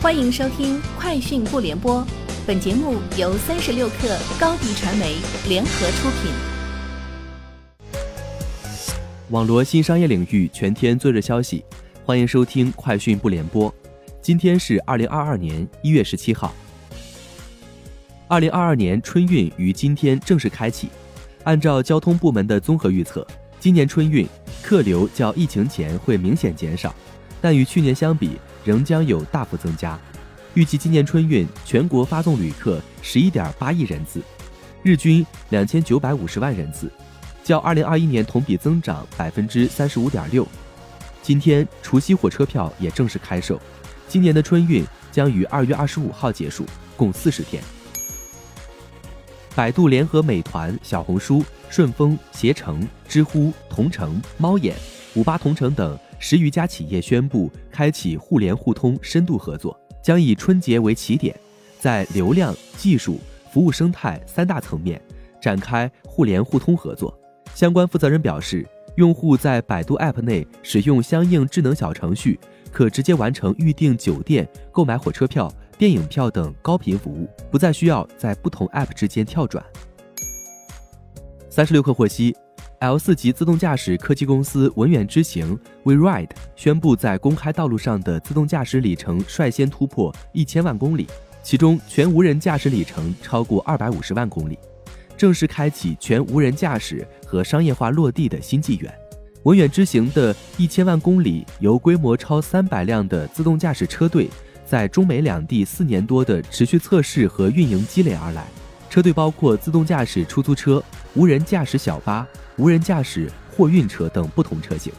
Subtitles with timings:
[0.00, 2.00] 欢迎收听《快讯不联播》，
[2.46, 5.16] 本节目由三十六克高低传媒
[5.48, 6.30] 联合出品。
[9.30, 11.64] 网罗新商业领域全天最热消息，
[12.04, 13.68] 欢迎收听《快讯不联播》。
[14.22, 16.54] 今天是二零二二年一月十七号。
[18.28, 20.88] 二零二二年春运于今天正式开启。
[21.42, 23.26] 按照交通部门的综合预测，
[23.58, 24.24] 今年春运
[24.62, 26.94] 客流较疫情前会明显减少，
[27.40, 28.38] 但与去年相比。
[28.64, 29.98] 仍将有大幅增加，
[30.52, 34.20] 预计今年春运全国发送旅客十一点八亿人次，
[34.82, 36.90] 日均两千九百五十万人次，
[37.42, 40.46] 较二零二一年同比增长百分之三十五点六。
[41.22, 43.58] 今天除夕火车票也正式开售，
[44.06, 47.62] 今年的春运将于二月二十五号结束，共四十天。
[49.54, 54.76] 百度联合美团、小红书、顺丰、携程、知乎、同城、猫眼、
[55.14, 55.98] 五八同城等。
[56.18, 61.34] 十余家企业宣布开启互联互通深度合作，将以春节为起点，
[61.78, 63.20] 在流量、技术、
[63.52, 65.00] 服务生态三大层面
[65.40, 67.16] 展开互联互通合作。
[67.54, 68.66] 相关负责人表示，
[68.96, 72.38] 用户在百度 App 内使用相应智能小程序，
[72.72, 79.64] 可直接完成预订酒店、购买火车票、电影票等高频服务，不再需要在不同 App 之间跳转。
[81.48, 82.36] 三十六氪获悉。
[82.80, 91.08] L 四级自动驾驶科技公司文远之行 WeRide 宣布，在公开道路上的自动驾驶里程率先突破一千万公里，
[91.42, 94.56] 其中全无人驾驶里程超过二百五十万公里，
[95.16, 98.94] 正式开启全无人驾驶和商业化落地的新纪元。
[99.42, 104.30] 文远之行的一千万公里，由规模超三百辆的自动驾驶车队，
[104.64, 108.46] 在中美两地四年多的持续测试和运营积累而来。
[108.90, 110.82] 车队包括自动驾驶出租车、
[111.14, 112.26] 无人驾驶小巴。
[112.56, 114.92] 无人驾驶货运车等不同车型，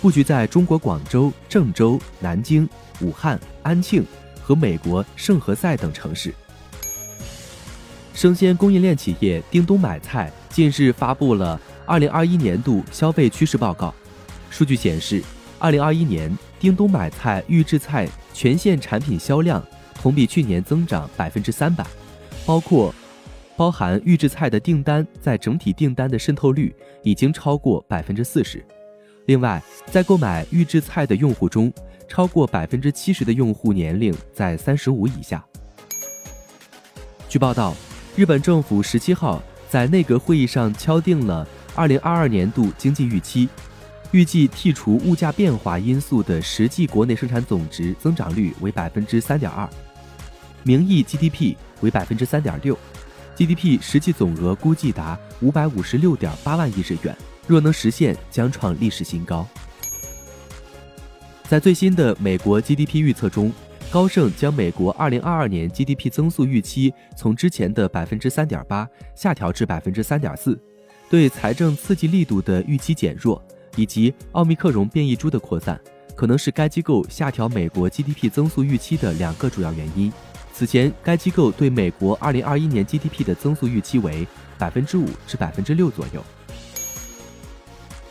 [0.00, 2.66] 布局在中国广州、郑州、南京、
[3.02, 4.02] 武汉、安庆
[4.40, 6.34] 和美国圣何塞等城市。
[8.14, 13.94] 生鲜供应链企业叮咚买菜近日发布了二零二一年度消费趋势报告，
[14.48, 15.22] 数据显示，
[15.58, 19.62] 二零二一年叮咚买菜预制菜全线产品销量
[19.94, 21.84] 同比去年增长百分之三百，
[22.46, 22.94] 包括。
[23.56, 28.64] 包含预制菜的订单在整体订单的渗透率已经超过百分之四十。
[29.26, 31.72] 另外，在购买预制菜的用户中，
[32.08, 35.44] 超过百分之七十的用户年龄在三十五以下。
[37.28, 37.74] 据报道，
[38.16, 43.48] 日本政府十七号在内阁会议上敲定了二零二二年度经济预期，
[44.10, 49.68] 预计剔除物价变化因素的实际国内生产总值增长率为百分之三点二，
[50.64, 52.78] 名义 GDP 为百分之三点六。
[53.36, 59.46] GDP 实际总额估计达五百五十六点八万亿日元，若能实现，将创历史新高。
[61.48, 63.52] 在最新的美国 GDP 预测中，
[63.90, 70.58] 高盛将美国二零二二年 GDP 增速预期从之前的百分之三点八下调至百分之三点四，
[71.10, 73.42] 对财政刺激力度的预期减弱
[73.76, 75.78] 以及奥密克戎变异株的扩散，
[76.14, 80.12] 可能是该机构下调美国 GDP 增速预期的两个主要原因。
[80.56, 84.24] 此前，该机构对美国2021年 GDP 的增速预期为
[84.56, 86.24] 百分之五至百分之六左右。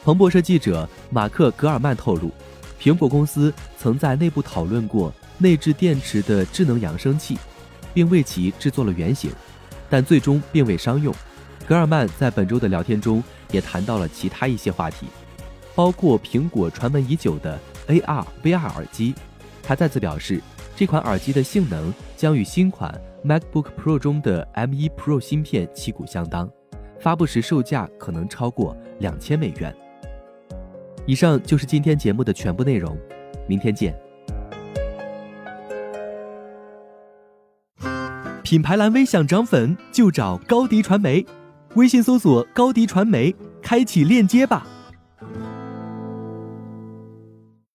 [0.03, 2.29] 彭博社记者马克·格尔曼透露，
[2.77, 7.37] 苹果公司曾在内部讨论过内置电池的智能扬声器，
[7.93, 9.31] 并为其制作了原型，
[9.89, 11.15] 但最终并未商用。
[11.65, 15.07] 格尔曼在本周的聊天中也谈到了其他一些话题，
[15.73, 19.15] 包括苹果传闻已久的 AR/VR 耳机。
[19.63, 20.41] 他再次表示。
[20.75, 22.91] 这款耳机的性能将与新款
[23.23, 26.49] MacBook Pro 中的 M1 Pro 芯片旗鼓相当，
[26.99, 29.73] 发布时售价可能超过两千美元。
[31.05, 32.97] 以上就是今天节目的全部内容，
[33.47, 33.95] 明天见。
[38.41, 41.25] 品牌蓝 V 想涨粉就找高迪传媒，
[41.75, 44.67] 微信搜索高迪传媒，开启链接吧。